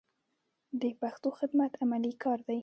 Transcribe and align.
د 0.81 0.83
پښتو 0.99 1.29
خدمت 1.39 1.71
عملي 1.83 2.13
کار 2.23 2.39
دی. 2.47 2.59